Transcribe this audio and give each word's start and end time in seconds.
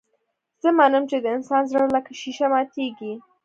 زه 0.61 0.69
منم 0.77 1.03
چې 1.09 1.17
د 1.21 1.25
انسان 1.37 1.63
زړه 1.71 1.85
لکه 1.95 2.11
ښيښه 2.19 2.47
ماتېږي. 2.53 3.13